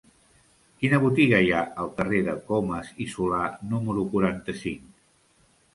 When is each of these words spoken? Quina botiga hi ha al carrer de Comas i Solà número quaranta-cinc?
Quina 0.83 0.99
botiga 1.03 1.41
hi 1.47 1.51
ha 1.57 1.61
al 1.83 1.93
carrer 1.99 2.23
de 2.31 2.35
Comas 2.49 2.91
i 3.07 3.09
Solà 3.15 3.45
número 3.77 4.09
quaranta-cinc? 4.17 4.93